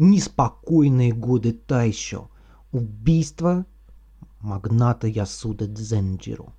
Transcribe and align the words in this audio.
неспокойные 0.00 1.12
годы 1.12 1.52
Тайшо, 1.52 2.30
убийство 2.72 3.66
магната 4.40 5.06
Ясуда 5.06 5.66
Дзенджиру. 5.66 6.54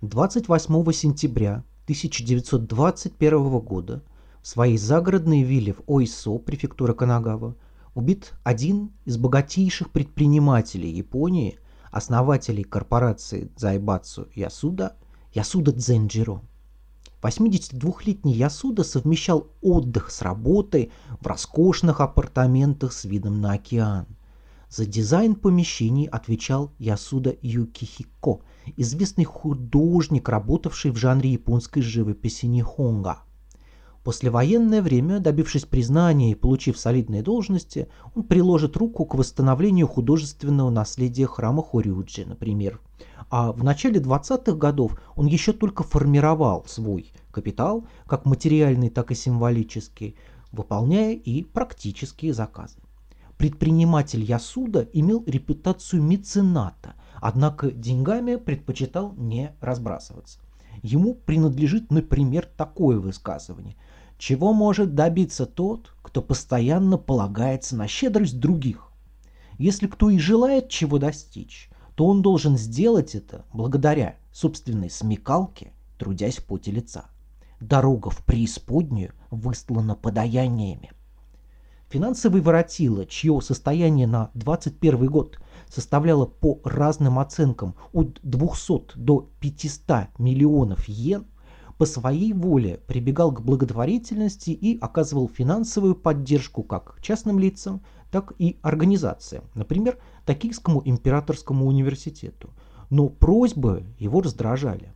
28 0.00 0.92
сентября 0.92 1.64
1921 1.84 3.58
года 3.58 4.02
в 4.40 4.48
своей 4.48 4.78
загородной 4.78 5.42
вилле 5.42 5.74
в 5.74 5.82
Ойсо, 5.86 6.38
префектура 6.38 6.94
Канагава, 6.94 7.56
убит 7.94 8.32
один 8.42 8.90
из 9.04 9.18
богатейших 9.18 9.90
предпринимателей 9.90 10.90
Японии, 10.90 11.58
основателей 11.90 12.64
корпорации 12.64 13.50
Зайбацу 13.56 14.28
Ясуда, 14.34 14.96
Ясуда 15.34 15.72
Дзенджиро. 15.72 16.40
82-летний 17.22 18.34
Ясуда 18.34 18.84
совмещал 18.84 19.48
отдых 19.60 20.10
с 20.10 20.22
работой 20.22 20.92
в 21.20 21.26
роскошных 21.26 22.00
апартаментах 22.00 22.92
с 22.92 23.04
видом 23.04 23.40
на 23.40 23.52
океан. 23.52 24.06
За 24.68 24.84
дизайн 24.84 25.34
помещений 25.34 26.06
отвечал 26.06 26.72
Ясуда 26.78 27.34
Юкихико, 27.40 28.40
известный 28.76 29.24
художник, 29.24 30.28
работавший 30.28 30.90
в 30.90 30.96
жанре 30.96 31.32
японской 31.32 31.82
живописи 31.82 32.46
Нихонга. 32.46 33.20
Послевоенное 34.06 34.82
время, 34.82 35.18
добившись 35.18 35.64
признания 35.64 36.30
и 36.30 36.36
получив 36.36 36.78
солидные 36.78 37.22
должности, 37.22 37.88
он 38.14 38.22
приложит 38.22 38.76
руку 38.76 39.04
к 39.04 39.16
восстановлению 39.16 39.88
художественного 39.88 40.70
наследия 40.70 41.26
храма 41.26 41.64
Хорюджи, 41.64 42.24
например. 42.24 42.78
А 43.30 43.50
в 43.50 43.64
начале 43.64 43.98
20-х 43.98 44.52
годов 44.52 44.96
он 45.16 45.26
еще 45.26 45.52
только 45.52 45.82
формировал 45.82 46.64
свой 46.68 47.10
капитал, 47.32 47.84
как 48.06 48.26
материальный, 48.26 48.90
так 48.90 49.10
и 49.10 49.16
символический, 49.16 50.14
выполняя 50.52 51.12
и 51.14 51.42
практические 51.42 52.32
заказы. 52.32 52.78
Предприниматель 53.36 54.22
Ясуда 54.22 54.88
имел 54.92 55.24
репутацию 55.26 56.00
мецената, 56.00 56.94
однако 57.16 57.72
деньгами 57.72 58.36
предпочитал 58.36 59.14
не 59.16 59.56
разбрасываться. 59.60 60.38
Ему 60.84 61.14
принадлежит, 61.14 61.90
например, 61.90 62.48
такое 62.56 63.00
высказывание– 63.00 63.74
чего 64.18 64.52
может 64.52 64.94
добиться 64.94 65.46
тот, 65.46 65.92
кто 66.02 66.22
постоянно 66.22 66.96
полагается 66.98 67.76
на 67.76 67.86
щедрость 67.86 68.40
других? 68.40 68.90
Если 69.58 69.86
кто 69.86 70.10
и 70.10 70.18
желает 70.18 70.68
чего 70.68 70.98
достичь, 70.98 71.70
то 71.94 72.06
он 72.06 72.22
должен 72.22 72.56
сделать 72.56 73.14
это 73.14 73.44
благодаря 73.52 74.16
собственной 74.32 74.90
смекалке, 74.90 75.72
трудясь 75.98 76.36
в 76.36 76.44
поте 76.44 76.70
лица. 76.70 77.06
Дорога 77.60 78.10
в 78.10 78.24
преисподнюю 78.24 79.12
выстлана 79.30 79.94
подаяниями. 79.94 80.92
Финансовый 81.88 82.40
воротило, 82.42 83.06
чье 83.06 83.40
состояние 83.40 84.06
на 84.06 84.30
2021 84.34 85.06
год 85.06 85.38
составляло 85.68 86.26
по 86.26 86.60
разным 86.64 87.18
оценкам 87.18 87.76
от 87.92 88.18
200 88.22 88.96
до 88.96 89.30
500 89.40 90.18
миллионов 90.18 90.88
йен, 90.88 91.26
по 91.78 91.84
своей 91.84 92.32
воле 92.32 92.80
прибегал 92.86 93.32
к 93.32 93.42
благотворительности 93.42 94.50
и 94.50 94.78
оказывал 94.78 95.28
финансовую 95.28 95.94
поддержку 95.94 96.62
как 96.62 96.98
частным 97.02 97.38
лицам, 97.38 97.82
так 98.10 98.32
и 98.38 98.58
организациям, 98.62 99.44
например, 99.54 99.98
Токийскому 100.24 100.80
императорскому 100.84 101.66
университету. 101.66 102.50
Но 102.88 103.08
просьбы 103.08 103.84
его 103.98 104.20
раздражали. 104.20 104.92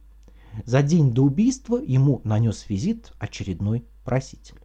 За 0.65 0.83
день 0.83 1.13
до 1.13 1.23
убийства 1.23 1.77
ему 1.77 2.21
нанес 2.25 2.67
визит 2.69 3.13
очередной 3.19 3.85
проситель. 4.05 4.59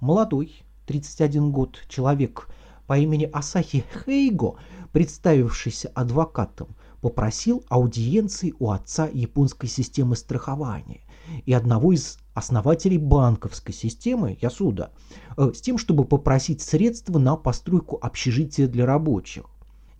Молодой, 0.00 0.62
31 0.86 1.50
год, 1.50 1.78
человек 1.88 2.48
по 2.86 2.96
имени 2.98 3.28
Асахи 3.32 3.84
Хейго, 4.04 4.56
представившийся 4.92 5.88
адвокатом, 5.94 6.68
попросил 7.00 7.64
аудиенции 7.68 8.54
у 8.58 8.70
отца 8.70 9.08
японской 9.12 9.66
системы 9.66 10.16
страхования 10.16 11.00
и 11.44 11.52
одного 11.52 11.92
из 11.92 12.18
основателей 12.34 12.98
банковской 12.98 13.74
системы 13.74 14.38
Ясуда 14.40 14.90
э, 15.36 15.52
с 15.54 15.60
тем, 15.60 15.78
чтобы 15.78 16.04
попросить 16.04 16.60
средства 16.60 17.18
на 17.18 17.36
постройку 17.36 17.98
общежития 18.00 18.68
для 18.68 18.86
рабочих. 18.86 19.44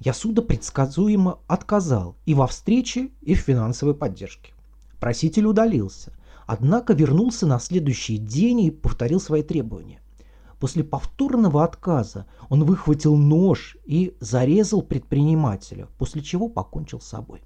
Ясуда 0.00 0.42
предсказуемо 0.42 1.38
отказал 1.47 2.16
и 2.26 2.34
во 2.34 2.47
встрече, 2.47 3.10
и 3.22 3.34
в 3.34 3.38
финансовой 3.38 3.94
поддержке. 3.94 4.53
Проситель 5.00 5.47
удалился, 5.47 6.12
однако 6.47 6.92
вернулся 6.92 7.47
на 7.47 7.58
следующий 7.58 8.19
день 8.19 8.60
и 8.60 8.70
повторил 8.70 9.20
свои 9.20 9.43
требования. 9.43 10.00
После 10.60 10.84
повторного 10.84 11.64
отказа 11.64 12.26
он 12.48 12.64
выхватил 12.64 13.16
нож 13.16 13.76
и 13.84 14.16
зарезал 14.20 14.82
предпринимателя, 14.82 15.88
после 15.98 16.22
чего 16.22 16.48
покончил 16.48 17.00
с 17.00 17.06
собой. 17.06 17.43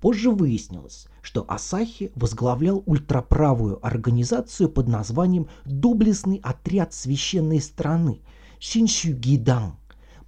Позже 0.00 0.30
выяснилось, 0.30 1.08
что 1.22 1.44
Асахи 1.48 2.12
возглавлял 2.14 2.82
ультраправую 2.86 3.84
организацию 3.84 4.68
под 4.68 4.86
названием 4.86 5.48
«Доблестный 5.64 6.40
отряд 6.42 6.94
священной 6.94 7.60
страны» 7.60 8.20
Шиншюгидан, 8.60 9.76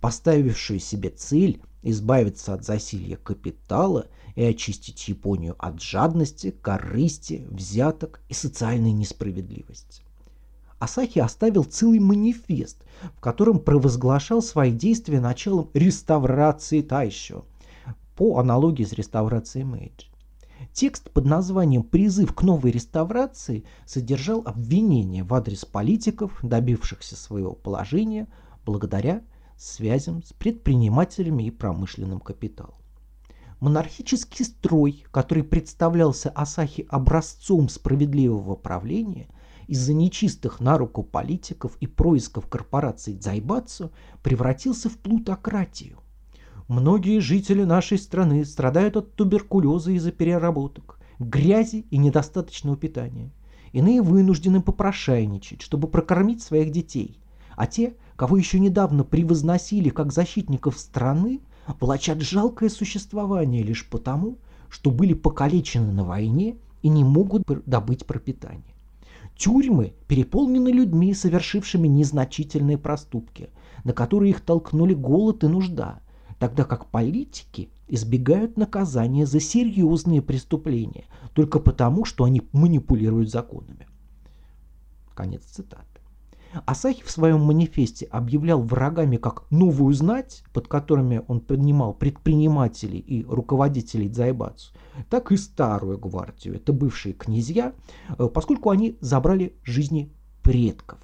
поставившую 0.01 0.81
себе 0.81 1.11
цель 1.11 1.63
избавиться 1.83 2.55
от 2.55 2.65
засилья 2.65 3.17
капитала 3.17 4.09
и 4.35 4.43
очистить 4.43 5.09
Японию 5.09 5.55
от 5.59 5.81
жадности, 5.81 6.51
корысти, 6.51 7.47
взяток 7.51 8.21
и 8.29 8.35
социальной 8.35 8.93
несправедливости. 8.93 10.03
Асахи 10.79 11.19
оставил 11.19 11.65
целый 11.65 12.01
манифест, 12.01 12.79
в 13.17 13.21
котором 13.21 13.59
провозглашал 13.61 14.43
свои 14.43 14.73
действия 14.73 15.21
началом 15.21 15.69
реставрации 15.75 16.81
Тайшо, 16.81 17.45
по 18.21 18.37
аналогии 18.39 18.85
с 18.85 18.93
реставрацией 18.93 19.65
Мэйджи. 19.65 20.09
Текст 20.75 21.11
под 21.11 21.25
названием 21.25 21.83
«Призыв 21.83 22.35
к 22.35 22.43
новой 22.43 22.71
реставрации» 22.71 23.65
содержал 23.87 24.43
обвинения 24.45 25.25
в 25.25 25.33
адрес 25.33 25.65
политиков, 25.65 26.39
добившихся 26.43 27.17
своего 27.17 27.53
положения 27.53 28.29
благодаря 28.67 29.23
связям 29.57 30.23
с 30.23 30.35
предпринимателями 30.35 31.45
и 31.45 31.51
промышленным 31.51 32.21
капиталом. 32.21 32.75
Монархический 33.59 34.45
строй, 34.45 35.07
который 35.13 35.43
представлялся 35.43 36.29
Асахи 36.29 36.87
образцом 36.91 37.71
справедливого 37.71 38.55
правления– 38.55 39.31
из-за 39.67 39.95
нечистых 39.95 40.61
на 40.61 40.77
руку 40.77 41.03
политиков 41.05 41.75
и 41.81 41.87
происков 41.87 42.49
корпораций 42.49 43.15
Дзайбацу 43.15 43.93
превратился 44.23 44.91
в 44.91 44.99
плутократию. 44.99 46.01
Многие 46.71 47.19
жители 47.19 47.65
нашей 47.65 47.99
страны 47.99 48.45
страдают 48.45 48.97
от 48.97 49.17
туберкулеза 49.17 49.91
из-за 49.91 50.13
переработок, 50.13 51.01
грязи 51.19 51.85
и 51.91 51.99
недостаточного 51.99 52.77
питания. 52.77 53.33
Иные 53.73 54.03
вынуждены 54.03 54.63
попрошайничать, 54.63 55.63
чтобы 55.63 55.89
прокормить 55.89 56.45
своих 56.45 56.71
детей. 56.71 57.19
А 57.57 57.67
те, 57.67 57.95
кого 58.15 58.37
еще 58.37 58.61
недавно 58.61 59.03
превозносили 59.03 59.89
как 59.89 60.13
защитников 60.13 60.79
страны, 60.79 61.41
влачат 61.81 62.21
жалкое 62.21 62.69
существование 62.69 63.65
лишь 63.65 63.89
потому, 63.89 64.39
что 64.69 64.93
были 64.93 65.15
покалечены 65.15 65.91
на 65.91 66.05
войне 66.05 66.57
и 66.83 66.89
не 66.89 67.03
могут 67.03 67.43
добыть 67.67 68.07
пропитание. 68.07 68.77
Тюрьмы 69.37 69.95
переполнены 70.07 70.69
людьми, 70.69 71.15
совершившими 71.15 71.89
незначительные 71.89 72.79
проступки, 72.79 73.51
на 73.83 73.93
которые 73.93 74.31
их 74.31 74.41
толкнули 74.41 74.95
голод 74.95 75.43
и 75.43 75.49
нужда, 75.49 75.99
тогда 76.41 76.65
как 76.65 76.87
политики 76.87 77.71
избегают 77.87 78.57
наказания 78.57 79.27
за 79.27 79.39
серьезные 79.41 80.23
преступления 80.23 81.05
только 81.35 81.61
потому, 81.61 82.05
что 82.05 82.25
они 82.25 82.43
манипулируют 82.53 83.31
законами. 83.31 83.87
Конец 85.15 85.43
цитаты. 85.45 85.85
Асахи 86.67 87.05
в 87.05 87.11
своем 87.11 87.43
манифесте 87.43 88.07
объявлял 88.07 88.63
врагами 88.63 89.19
как 89.19 89.49
новую 89.51 89.95
знать, 89.95 90.43
под 90.53 90.67
которыми 90.67 91.23
он 91.29 91.41
поднимал 91.41 91.93
предпринимателей 91.93 92.99
и 92.99 93.23
руководителей 93.23 94.09
Дзайбацу, 94.09 94.73
так 95.11 95.31
и 95.31 95.37
старую 95.37 95.99
гвардию, 95.99 96.57
это 96.57 96.73
бывшие 96.73 97.13
князья, 97.13 97.75
э, 98.19 98.29
поскольку 98.33 98.71
они 98.71 98.97
забрали 99.01 99.55
жизни 99.63 100.11
предков. 100.43 100.99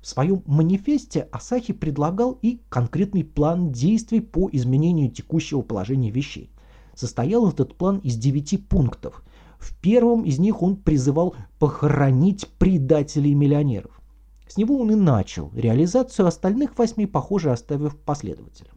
В 0.00 0.06
своем 0.06 0.42
манифесте 0.46 1.28
Асахи 1.32 1.72
предлагал 1.72 2.38
и 2.40 2.60
конкретный 2.68 3.24
план 3.24 3.72
действий 3.72 4.20
по 4.20 4.48
изменению 4.52 5.10
текущего 5.10 5.62
положения 5.62 6.10
вещей. 6.10 6.50
Состоял 6.94 7.48
этот 7.48 7.76
план 7.76 7.98
из 7.98 8.16
девяти 8.16 8.56
пунктов. 8.56 9.22
В 9.58 9.76
первом 9.80 10.24
из 10.24 10.38
них 10.38 10.62
он 10.62 10.76
призывал 10.76 11.34
похоронить 11.58 12.46
предателей 12.58 13.34
миллионеров. 13.34 14.00
С 14.46 14.56
него 14.56 14.78
он 14.78 14.92
и 14.92 14.94
начал 14.94 15.50
реализацию 15.54 16.26
остальных 16.26 16.78
восьми, 16.78 17.06
похоже, 17.06 17.50
оставив 17.50 17.96
последователям. 17.96 18.74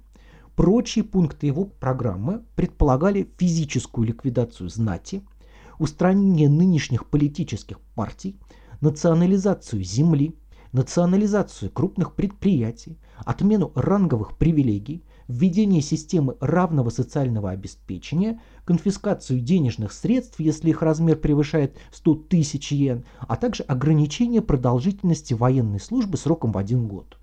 Прочие 0.55 1.03
пункты 1.03 1.47
его 1.47 1.65
программы 1.65 2.43
предполагали 2.55 3.29
физическую 3.37 4.07
ликвидацию 4.07 4.69
знати, 4.69 5.23
устранение 5.79 6.49
нынешних 6.49 7.09
политических 7.09 7.79
партий, 7.95 8.37
национализацию 8.81 9.83
земли, 9.83 10.35
национализацию 10.71 11.71
крупных 11.71 12.15
предприятий, 12.15 12.97
отмену 13.17 13.71
ранговых 13.75 14.37
привилегий, 14.37 15.03
введение 15.27 15.81
системы 15.81 16.35
равного 16.39 16.89
социального 16.89 17.51
обеспечения, 17.51 18.41
конфискацию 18.65 19.39
денежных 19.39 19.93
средств, 19.93 20.39
если 20.39 20.69
их 20.69 20.81
размер 20.81 21.17
превышает 21.17 21.77
100 21.91 22.15
тысяч 22.29 22.71
йен, 22.71 23.05
а 23.19 23.35
также 23.35 23.63
ограничение 23.63 24.41
продолжительности 24.41 25.33
военной 25.33 25.79
службы 25.79 26.17
сроком 26.17 26.51
в 26.51 26.57
один 26.57 26.87
год. 26.87 27.17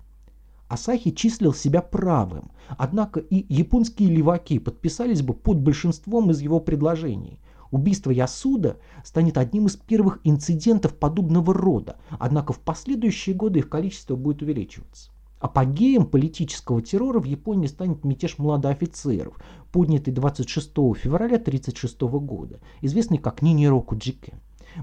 Асахи 0.67 1.09
числил 1.09 1.53
себя 1.53 1.81
правым, 1.81 2.51
однако 2.77 3.19
и 3.19 3.51
японские 3.51 4.09
леваки 4.09 4.59
подписались 4.59 5.23
бы 5.23 5.33
под 5.33 5.59
большинством 5.59 6.29
из 6.29 6.41
его 6.41 6.59
предложений. 6.59 7.39
Убийство 7.71 8.11
Ясуда 8.11 8.77
станет 9.03 9.37
одним 9.37 9.67
из 9.67 9.75
первых 9.75 10.19
инцидентов 10.23 10.95
подобного 10.95 11.53
рода, 11.53 11.97
однако 12.17 12.53
в 12.53 12.59
последующие 12.59 13.35
годы 13.35 13.59
их 13.59 13.69
количество 13.69 14.15
будет 14.15 14.41
увеличиваться. 14.41 15.11
Апогеем 15.39 16.05
политического 16.05 16.81
террора 16.81 17.19
в 17.19 17.25
Японии 17.25 17.67
станет 17.67 18.03
мятеж 18.03 18.37
младоофицеров, 18.39 19.39
поднятый 19.71 20.13
26 20.13 20.67
февраля 20.67 21.37
1936 21.37 22.01
года, 22.01 22.59
известный 22.81 23.19
как 23.19 23.41
Нинироку 23.41 23.95
Джике, 23.95 24.33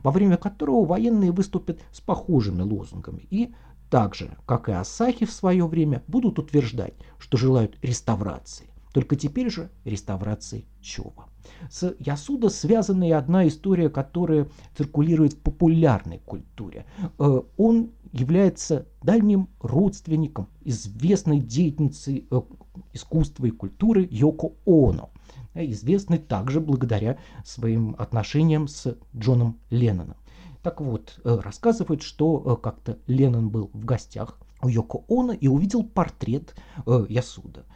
во 0.02 0.12
время 0.12 0.38
которого 0.38 0.86
военные 0.86 1.32
выступят 1.32 1.80
с 1.92 2.00
похожими 2.00 2.62
лозунгами 2.62 3.26
и 3.30 3.52
так 3.90 4.14
же, 4.14 4.36
как 4.46 4.68
и 4.68 4.72
Асахи 4.72 5.26
в 5.26 5.32
свое 5.32 5.66
время, 5.66 6.02
будут 6.08 6.38
утверждать, 6.38 6.94
что 7.18 7.36
желают 7.36 7.78
реставрации, 7.82 8.66
только 8.92 9.14
теперь 9.14 9.50
же 9.50 9.70
реставрации 9.84 10.64
Чова. 10.80 11.28
С 11.70 11.94
Ясуда 11.98 12.48
связана 12.48 13.08
и 13.08 13.12
одна 13.12 13.46
история, 13.46 13.88
которая 13.88 14.48
циркулирует 14.76 15.34
в 15.34 15.40
популярной 15.40 16.20
культуре. 16.24 16.86
Э, 17.18 17.42
он 17.56 17.90
является 18.12 18.86
дальним 19.02 19.48
родственником 19.60 20.48
известной 20.62 21.40
деятельницы 21.40 22.24
э, 22.30 22.40
искусства 22.92 23.46
и 23.46 23.50
культуры 23.50 24.06
Йоко 24.10 24.52
Оно, 24.66 25.10
известной 25.54 26.18
также 26.18 26.60
благодаря 26.60 27.18
своим 27.44 27.94
отношениям 27.98 28.68
с 28.68 28.96
Джоном 29.16 29.58
Ленноном. 29.70 30.16
Так 30.62 30.80
вот, 30.80 31.20
э, 31.24 31.38
рассказывают, 31.42 32.02
что 32.02 32.56
как-то 32.56 32.98
Леннон 33.06 33.50
был 33.50 33.70
в 33.72 33.84
гостях 33.84 34.38
у 34.62 34.68
Йоко 34.68 35.04
Оно 35.08 35.32
и 35.32 35.48
увидел 35.48 35.84
портрет 35.84 36.54
Ясуда. 36.86 37.66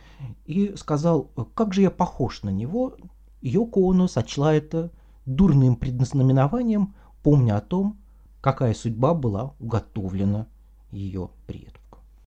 И 0.46 0.74
сказал, 0.76 1.30
как 1.54 1.72
же 1.72 1.82
я 1.82 1.90
похож 1.90 2.42
на 2.42 2.50
него, 2.50 2.96
Йоко 3.42 3.90
Оно 3.90 4.08
сочла 4.08 4.54
это 4.54 4.90
дурным 5.26 5.76
предзнаменованием, 5.76 6.94
помня 7.22 7.56
о 7.56 7.60
том, 7.60 7.98
какая 8.40 8.74
судьба 8.74 9.14
была 9.14 9.54
уготовлена 9.58 10.46
ее 10.90 11.30
предку. 11.46 11.79